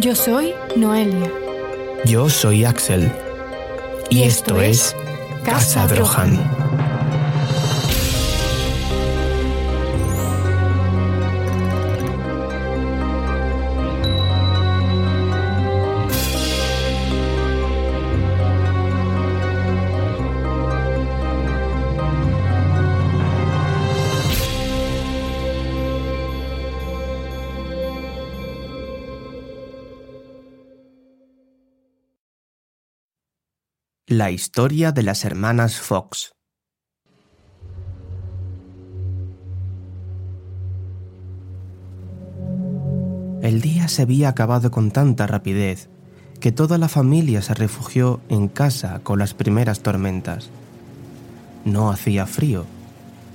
Yo 0.00 0.14
soy 0.14 0.54
Noelia. 0.76 1.30
Yo 2.06 2.30
soy 2.30 2.64
Axel. 2.64 3.12
Y 4.08 4.22
esto 4.22 4.58
es 4.58 4.96
Casa 5.44 5.86
Drohan. 5.88 6.59
La 34.12 34.32
historia 34.32 34.90
de 34.90 35.04
las 35.04 35.24
hermanas 35.24 35.78
Fox. 35.78 36.32
El 43.40 43.60
día 43.60 43.86
se 43.86 44.02
había 44.02 44.30
acabado 44.30 44.72
con 44.72 44.90
tanta 44.90 45.28
rapidez 45.28 45.88
que 46.40 46.50
toda 46.50 46.76
la 46.76 46.88
familia 46.88 47.40
se 47.40 47.54
refugió 47.54 48.20
en 48.28 48.48
casa 48.48 48.98
con 49.04 49.20
las 49.20 49.32
primeras 49.32 49.78
tormentas. 49.78 50.50
No 51.64 51.92
hacía 51.92 52.26
frío, 52.26 52.64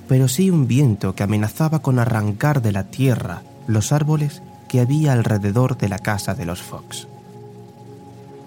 pero 0.08 0.28
sí 0.28 0.50
un 0.50 0.68
viento 0.68 1.14
que 1.14 1.22
amenazaba 1.22 1.78
con 1.78 1.98
arrancar 1.98 2.60
de 2.60 2.72
la 2.72 2.84
tierra 2.84 3.42
los 3.66 3.92
árboles 3.92 4.42
que 4.68 4.80
había 4.80 5.14
alrededor 5.14 5.78
de 5.78 5.88
la 5.88 5.98
casa 5.98 6.34
de 6.34 6.44
los 6.44 6.60
Fox. 6.60 7.08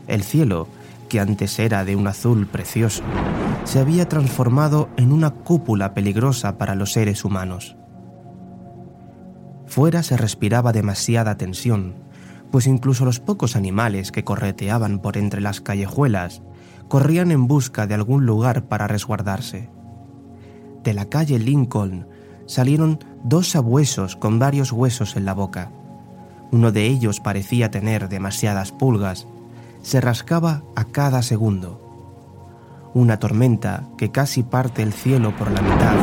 El 0.07 0.21
cielo 0.21 0.67
que 1.09 1.19
antes 1.19 1.59
era 1.59 1.83
de 1.83 1.97
un 1.97 2.07
azul 2.07 2.47
precioso, 2.47 3.03
se 3.65 3.79
había 3.79 4.07
transformado 4.07 4.87
en 4.95 5.11
una 5.11 5.31
cúpula 5.31 5.93
peligrosa 5.93 6.57
para 6.57 6.75
los 6.75 6.93
seres 6.93 7.25
humanos. 7.25 7.75
Fuera 9.67 10.01
se 10.01 10.15
respiraba 10.15 10.71
demasiada 10.71 11.35
tensión, 11.37 11.95
pues 12.51 12.65
incluso 12.65 13.05
los 13.05 13.19
pocos 13.19 13.55
animales 13.55 14.11
que 14.11 14.23
correteaban 14.23 14.99
por 14.99 15.17
entre 15.17 15.41
las 15.41 15.61
callejuelas 15.61 16.41
corrían 16.87 17.31
en 17.31 17.47
busca 17.47 17.85
de 17.85 17.93
algún 17.93 18.25
lugar 18.25 18.67
para 18.67 18.87
resguardarse. 18.87 19.69
De 20.83 20.93
la 20.93 21.05
calle 21.05 21.37
Lincoln 21.37 22.07
salieron 22.47 22.99
dos 23.23 23.49
sabuesos 23.49 24.15
con 24.15 24.39
varios 24.39 24.71
huesos 24.71 25.15
en 25.15 25.25
la 25.25 25.33
boca. 25.33 25.71
Uno 26.51 26.71
de 26.71 26.87
ellos 26.87 27.19
parecía 27.19 27.69
tener 27.69 28.09
demasiadas 28.09 28.71
pulgas 28.71 29.27
se 29.81 30.01
rascaba 30.01 30.63
a 30.75 30.85
cada 30.85 31.21
segundo. 31.21 31.79
Una 32.93 33.19
tormenta 33.19 33.87
que 33.97 34.11
casi 34.11 34.43
parte 34.43 34.81
el 34.81 34.93
cielo 34.93 35.35
por 35.35 35.51
la 35.51 35.61
mitad 35.61 35.95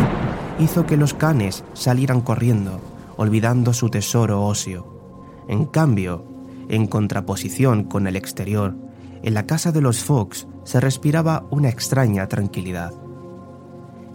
hizo 0.58 0.86
que 0.86 0.96
los 0.96 1.14
canes 1.14 1.64
salieran 1.74 2.20
corriendo, 2.20 2.80
olvidando 3.16 3.72
su 3.72 3.90
tesoro 3.90 4.44
óseo. 4.44 5.44
En 5.48 5.66
cambio, 5.66 6.24
en 6.68 6.86
contraposición 6.86 7.84
con 7.84 8.06
el 8.06 8.16
exterior, 8.16 8.74
en 9.22 9.34
la 9.34 9.46
casa 9.46 9.72
de 9.72 9.80
los 9.80 10.02
Fox 10.02 10.46
se 10.64 10.80
respiraba 10.80 11.44
una 11.50 11.68
extraña 11.68 12.26
tranquilidad. 12.28 12.92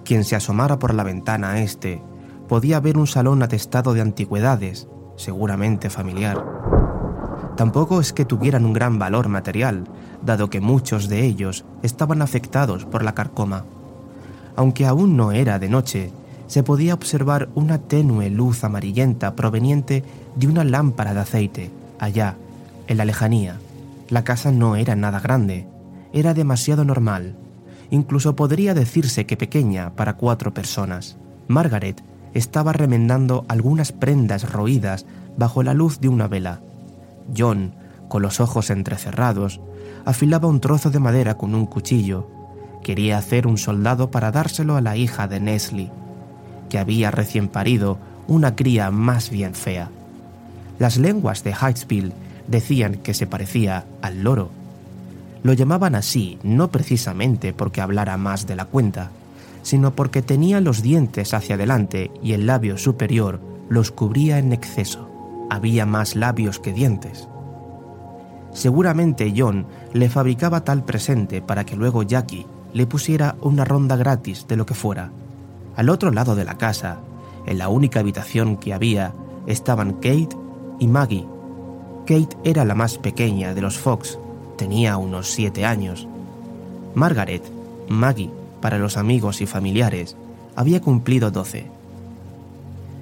Quien 0.04 0.24
se 0.24 0.36
asomara 0.36 0.80
por 0.80 0.94
la 0.94 1.04
ventana 1.04 1.52
a 1.52 1.60
este 1.62 2.02
podía 2.48 2.80
ver 2.80 2.98
un 2.98 3.08
salón 3.08 3.44
atestado 3.44 3.94
de 3.94 4.02
antigüedades, 4.02 4.88
seguramente 5.16 5.90
familiar 5.90 6.61
Tampoco 7.62 8.02
es 8.02 8.12
que 8.12 8.26
tuvieran 8.26 8.66
un 8.66 8.74
gran 8.74 8.98
valor 8.98 9.30
material, 9.30 9.84
dado 10.26 10.50
que 10.50 10.60
muchos 10.60 11.08
de 11.10 11.24
ellos 11.24 11.64
estaban 11.84 12.24
afectados 12.24 12.86
por 12.86 13.04
la 13.04 13.14
carcoma. 13.14 13.66
Aunque 14.56 14.88
aún 14.88 15.16
no 15.16 15.32
era 15.32 15.60
de 15.60 15.70
noche, 15.70 16.12
se 16.48 16.64
podía 16.64 16.96
observar 16.96 17.50
una 17.54 17.78
tenue 17.78 18.32
luz 18.32 18.64
amarillenta 18.64 19.36
proveniente 19.36 20.04
de 20.36 20.48
una 20.48 20.64
lámpara 20.64 21.14
de 21.14 21.20
aceite, 21.20 21.72
allá, 22.00 22.36
en 22.88 22.98
la 22.98 23.06
lejanía. 23.06 23.60
La 24.10 24.24
casa 24.24 24.52
no 24.52 24.76
era 24.76 24.96
nada 24.96 25.20
grande, 25.20 25.68
era 26.14 26.34
demasiado 26.34 26.84
normal. 26.84 27.36
Incluso 27.92 28.36
podría 28.36 28.74
decirse 28.74 29.28
que 29.28 29.38
pequeña 29.38 29.92
para 29.92 30.14
cuatro 30.14 30.52
personas. 30.52 31.16
Margaret 31.48 32.02
estaba 32.34 32.74
remendando 32.74 33.46
algunas 33.48 33.92
prendas 33.92 34.52
roídas 34.52 35.06
bajo 35.38 35.62
la 35.62 35.76
luz 35.76 36.00
de 36.00 36.10
una 36.10 36.28
vela. 36.28 36.62
John, 37.36 37.74
con 38.08 38.22
los 38.22 38.40
ojos 38.40 38.70
entrecerrados, 38.70 39.62
afilaba 40.06 40.48
un 40.48 40.59
trozo 40.59 40.90
de 40.90 41.00
madera 41.00 41.38
con 41.38 41.56
un 41.56 41.66
cuchillo. 41.66 42.28
Quería 42.84 43.18
hacer 43.18 43.48
un 43.48 43.58
soldado 43.58 44.12
para 44.12 44.32
dárselo 44.32 44.76
a 44.76 44.82
la 44.82 44.98
hija 44.98 45.28
de 45.28 45.40
Nestle, 45.40 45.92
que 46.70 46.80
había 46.80 47.12
recién 47.12 47.48
parido 47.48 47.98
una 48.28 48.56
cría 48.56 48.92
más 48.92 49.30
bien 49.30 49.54
fea. 49.54 49.90
Las 50.80 50.98
lenguas 50.98 51.44
de 51.44 51.54
Hightsville 51.54 52.14
decían 52.48 52.96
que 52.96 53.14
se 53.14 53.28
parecía 53.28 53.86
al 54.02 54.24
loro. 54.24 54.50
Lo 55.44 55.54
llamaban 55.54 55.96
así 55.96 56.40
no 56.44 56.70
precisamente 56.70 57.54
porque 57.54 57.81
hablara 57.81 58.18
más 58.18 58.48
de 58.48 58.56
la 58.56 58.66
cuenta, 58.66 59.12
sino 59.64 59.92
porque 59.92 60.22
tenía 60.22 60.60
los 60.60 60.81
dientes 60.81 61.34
hacia 61.34 61.56
adelante 61.56 62.12
y 62.24 62.34
el 62.34 62.48
labio 62.48 62.78
superior 62.78 63.40
los 63.70 63.92
cubría 63.92 64.40
en 64.40 64.54
exceso 64.54 65.11
había 65.51 65.85
más 65.85 66.16
labios 66.16 66.59
que 66.59 66.72
dientes. 66.72 67.28
Seguramente 68.53 69.34
John 69.35 69.66
le 69.91 70.09
fabricaba 70.09 70.63
tal 70.63 70.85
presente 70.85 71.41
para 71.41 71.66
que 71.66 71.75
luego 71.75 72.03
Jackie 72.03 72.47
le 72.73 72.88
pusiera 72.88 73.35
una 73.41 73.66
ronda 73.66 73.97
gratis 73.97 74.45
de 74.47 74.56
lo 74.56 74.66
que 74.66 74.73
fuera. 74.73 75.12
Al 75.75 75.89
otro 75.89 76.09
lado 76.12 76.35
de 76.35 76.45
la 76.45 76.57
casa, 76.57 77.00
en 77.45 77.57
la 77.57 77.67
única 77.67 78.00
habitación 78.00 78.56
que 78.56 78.73
había, 78.73 79.12
estaban 79.45 79.95
Kate 79.95 80.29
y 80.79 80.88
Maggie. 80.88 81.28
Kate 82.06 82.38
era 82.45 82.63
la 82.63 82.73
más 82.73 82.97
pequeña 82.97 83.53
de 83.53 83.62
los 83.62 83.78
Fox, 83.78 84.19
tenía 84.57 84.95
unos 84.95 85.28
siete 85.31 85.66
años. 85.66 86.07
Margaret, 86.95 87.44
Maggie, 87.89 88.31
para 88.62 88.78
los 88.78 88.95
amigos 88.95 89.41
y 89.41 89.47
familiares, 89.47 90.16
había 90.56 90.79
cumplido 90.79 91.29
doce. 91.29 91.69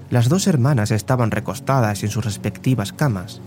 Las 0.10 0.28
dos 0.28 0.48
hermanas 0.48 0.90
estaban 0.92 1.30
recostadas 1.30 2.04
en 2.04 2.10
sus 2.10 2.26
respectivas 2.26 2.94
camas. 2.94 3.42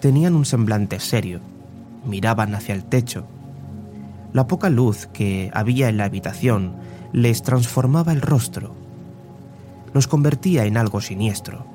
Tenían 0.00 0.34
un 0.34 0.46
semblante 0.46 1.00
serio, 1.00 1.40
miraban 2.06 2.54
hacia 2.54 2.74
el 2.74 2.84
techo. 2.84 3.26
La 4.32 4.46
poca 4.46 4.70
luz 4.70 5.06
que 5.12 5.50
había 5.52 5.88
en 5.88 5.98
la 5.98 6.04
habitación 6.04 6.74
les 7.12 7.42
transformaba 7.42 8.12
el 8.12 8.22
rostro. 8.22 8.74
Los 9.92 10.06
convertía 10.06 10.64
en 10.64 10.76
algo 10.76 11.00
siniestro. 11.00 11.66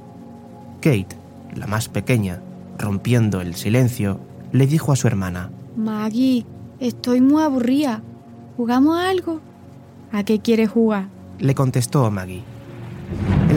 Kate, 0.82 1.16
la 1.56 1.68
más 1.68 1.88
pequeña, 1.88 2.42
rompiendo 2.78 3.42
el 3.42 3.56
silencio, 3.56 4.20
le 4.52 4.66
dijo 4.66 4.92
a 4.92 4.96
su 4.96 5.08
hermana, 5.08 5.52
Maggie, 5.76 6.46
estoy 6.80 7.22
muy 7.22 7.44
aburrida. 7.44 8.02
¿Jugamos 8.58 8.98
a 8.98 9.10
algo? 9.10 9.42
¿A 10.12 10.24
qué 10.24 10.40
quieres 10.40 10.70
jugar? 10.70 11.08
Le 11.40 11.56
contestó 11.56 12.10
Maggie. 12.12 12.44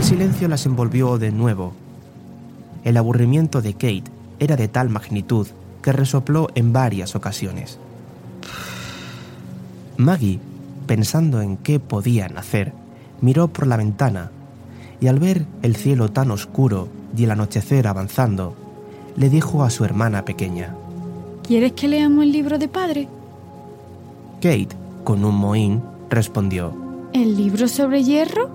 El 0.05 0.11
silencio 0.11 0.49
las 0.49 0.67
envolvió 0.67 1.17
de 1.17 1.33
nuevo. 1.33 1.73
El 2.85 2.99
aburrimiento 2.99 3.63
de 3.63 3.73
Kate 3.73 4.05
era 4.39 4.55
de 4.55 4.69
tal 4.69 4.91
magnitud 4.91 5.47
que 5.81 5.93
resopló 5.93 6.49
en 6.55 6.75
varias 6.75 7.17
ocasiones. 7.17 7.79
Maggie, 9.97 10.41
pensando 10.87 11.41
en 11.41 11.57
qué 11.57 11.81
podían 11.81 12.37
hacer, 12.37 12.75
miró 13.23 13.49
por 13.49 13.67
la 13.67 13.79
ventana 13.79 14.31
y 15.01 15.07
al 15.07 15.21
ver 15.21 15.47
el 15.63 15.75
cielo 15.75 16.11
tan 16.11 16.31
oscuro 16.33 16.91
y 17.17 17.25
el 17.25 17.31
anochecer 17.31 17.87
avanzando, 17.87 18.55
le 19.17 19.31
dijo 19.31 19.65
a 19.65 19.71
su 19.71 19.87
hermana 19.87 20.27
pequeña, 20.27 20.75
¿Quieres 21.45 21.73
que 21.73 21.89
leamos 21.89 22.25
el 22.25 22.33
libro 22.33 22.59
de 22.59 22.69
padre? 22.69 23.09
Kate, 24.43 24.77
con 25.03 25.25
un 25.25 25.37
mohín, 25.37 25.83
respondió. 26.11 26.75
¿El 27.15 27.39
libro 27.39 27.69
sobre 27.69 28.05
hierro? 28.05 28.51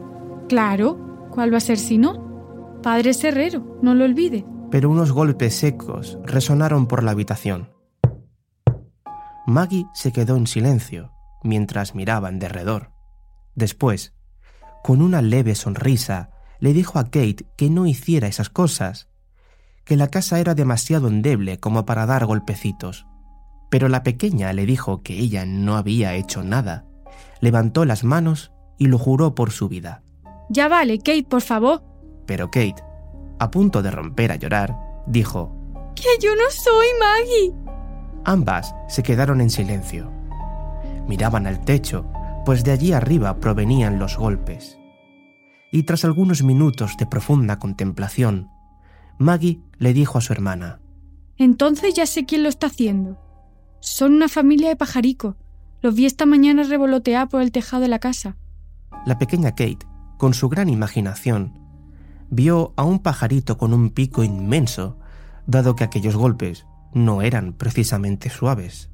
Claro, 0.48 1.09
¿cuál 1.30 1.54
va 1.54 1.58
a 1.58 1.62
ser 1.62 1.78
si 1.78 1.98
no? 1.98 2.80
Padre 2.84 3.12
es 3.12 3.24
herrero, 3.24 3.80
no 3.82 3.94
lo 3.94 4.06
olvide. 4.06 4.46
Pero 4.72 4.90
unos 4.90 5.12
golpes 5.12 5.56
secos 5.56 6.18
resonaron 6.24 6.88
por 6.88 7.04
la 7.04 7.12
habitación. 7.12 7.70
Maggie 9.46 9.86
se 9.94 10.12
quedó 10.12 10.36
en 10.36 10.48
silencio 10.48 11.12
mientras 11.44 11.96
miraba 11.96 12.30
en 12.30 12.40
derredor. 12.40 12.92
Después, 13.56 14.14
con 14.84 15.02
una 15.02 15.22
leve 15.22 15.56
sonrisa, 15.56 16.32
le 16.60 16.74
dijo 16.74 17.00
a 17.00 17.06
Kate 17.06 17.46
que 17.58 17.70
no 17.70 17.86
hiciera 17.86 18.28
esas 18.28 18.50
cosas, 18.50 19.10
que 19.86 19.98
la 19.98 20.08
casa 20.08 20.40
era 20.40 20.54
demasiado 20.54 21.08
endeble 21.08 21.60
como 21.60 21.86
para 21.86 22.06
dar 22.06 22.26
golpecitos. 22.26 23.08
Pero 23.72 23.88
la 23.88 24.04
pequeña 24.04 24.54
le 24.54 24.66
dijo 24.66 25.02
que 25.02 25.18
ella 25.18 25.46
no 25.46 25.78
había 25.78 26.14
hecho 26.16 26.44
nada. 26.44 26.86
Levantó 27.42 27.86
las 27.86 28.04
manos 28.04 28.52
y 28.78 28.88
lo 28.88 28.98
juró 28.98 29.36
por 29.36 29.52
su 29.52 29.68
vida. 29.68 30.04
Ya 30.50 30.68
vale, 30.68 30.98
Kate, 30.98 31.26
por 31.30 31.42
favor. 31.42 31.84
Pero 32.26 32.48
Kate, 32.48 32.84
a 33.40 33.52
punto 33.52 33.82
de 33.82 33.92
romper 33.92 34.32
a 34.32 34.36
llorar, 34.36 34.76
dijo, 35.08 35.52
Que 35.96 36.10
yo 36.22 36.36
no 36.36 36.44
soy 36.50 36.88
Maggie. 37.00 37.54
Ambas 38.26 38.76
se 38.88 39.04
quedaron 39.04 39.42
en 39.42 39.50
silencio. 39.50 40.12
Miraban 41.08 41.48
al 41.48 41.64
techo, 41.64 42.06
pues 42.46 42.64
de 42.64 42.72
allí 42.72 42.94
arriba 42.94 43.40
provenían 43.40 44.00
los 44.00 44.18
golpes. 44.18 44.78
Y 45.72 45.84
tras 45.84 46.04
algunos 46.04 46.44
minutos 46.44 46.98
de 46.98 47.06
profunda 47.06 47.60
contemplación, 47.60 48.50
Maggie 49.18 49.62
le 49.78 49.94
dijo 49.94 50.18
a 50.18 50.22
su 50.22 50.34
hermana, 50.34 50.80
Entonces 51.38 51.94
ya 51.94 52.06
sé 52.06 52.26
quién 52.26 52.44
lo 52.44 52.50
está 52.50 52.68
haciendo. 52.68 53.20
Son 53.82 54.14
una 54.14 54.28
familia 54.30 54.70
de 54.70 54.76
pajarico. 54.76 55.36
Los 55.82 55.96
vi 55.96 56.06
esta 56.06 56.26
mañana 56.26 56.64
revolotear 56.64 57.30
por 57.30 57.42
el 57.42 57.52
tejado 57.52 57.82
de 57.82 57.88
la 57.88 58.00
casa. 58.00 58.36
La 59.06 59.18
pequeña 59.18 59.52
Kate, 59.52 59.80
con 60.20 60.34
su 60.34 60.50
gran 60.50 60.68
imaginación, 60.68 61.54
vio 62.30 62.74
a 62.76 62.84
un 62.84 63.00
pajarito 63.00 63.58
con 63.58 63.74
un 63.74 63.90
pico 63.90 64.22
inmenso, 64.22 65.00
dado 65.48 65.78
que 65.78 65.86
aquellos 65.86 66.18
golpes 66.18 66.68
no 66.94 67.22
eran 67.22 67.54
precisamente 67.54 68.30
suaves. 68.30 68.90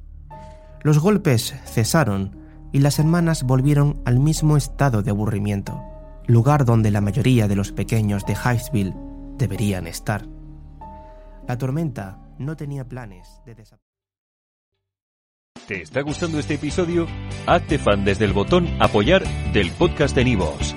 Los 0.82 1.00
golpes 1.00 1.52
cesaron 1.64 2.38
y 2.72 2.78
las 2.78 3.00
hermanas 3.00 3.42
volvieron 3.42 4.00
al 4.04 4.20
mismo 4.20 4.56
estado 4.56 5.02
de 5.02 5.10
aburrimiento, 5.10 5.82
lugar 6.28 6.64
donde 6.64 6.92
la 6.92 7.00
mayoría 7.00 7.48
de 7.48 7.56
los 7.56 7.72
pequeños 7.72 8.24
de 8.24 8.34
Highsville 8.34 8.94
deberían 9.36 9.88
estar. 9.88 10.28
La 11.48 11.58
tormenta 11.58 12.20
no 12.38 12.56
tenía 12.56 12.88
planes 12.88 13.42
de 13.44 13.56
desaparecer. 13.56 13.84
¿Te 15.66 15.82
está 15.82 16.02
gustando 16.02 16.38
este 16.38 16.54
episodio? 16.54 17.08
Hazte 17.48 17.80
fan 17.80 18.04
desde 18.04 18.26
el 18.26 18.32
botón 18.32 18.68
Apoyar 18.78 19.24
del 19.52 19.72
podcast 19.72 20.14
de 20.14 20.24
Nivos. 20.24 20.76